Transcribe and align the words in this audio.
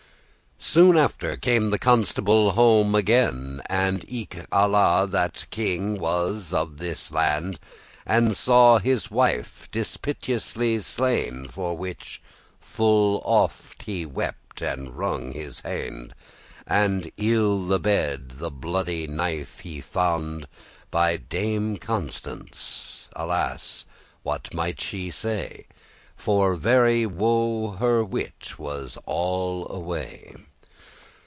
Soon 0.63 0.95
after 0.95 1.35
came 1.37 1.71
the 1.71 1.79
Constable 1.79 2.51
home 2.51 2.93
again, 2.95 3.63
And 3.65 4.05
eke 4.07 4.45
Alla 4.53 5.07
that 5.09 5.47
king 5.49 5.97
was 5.99 6.53
of 6.53 6.77
that 6.77 7.09
land, 7.11 7.59
And 8.05 8.37
saw 8.37 8.77
his 8.77 9.09
wife 9.11 9.67
dispiteously* 9.71 10.77
slain, 10.79 11.47
*cruelly 11.47 11.49
For 11.49 11.75
which 11.77 12.21
full 12.59 13.23
oft 13.25 13.81
he 13.83 14.05
wept 14.05 14.61
and 14.61 14.95
wrung 14.95 15.31
his 15.31 15.61
hand; 15.61 16.13
And 16.67 17.11
ill 17.17 17.65
the 17.65 17.79
bed 17.79 18.29
the 18.37 18.51
bloody 18.51 19.07
knife 19.07 19.61
he 19.61 19.81
fand 19.81 20.47
By 20.91 21.17
Dame 21.17 21.77
Constance: 21.77 23.09
Alas! 23.15 23.87
what 24.21 24.53
might 24.53 24.79
she 24.79 25.09
say? 25.09 25.65
For 26.15 26.53
very 26.55 27.07
woe 27.07 27.71
her 27.71 28.03
wit 28.05 28.57
was 28.59 28.95
all 29.07 29.69
away. 29.69 30.35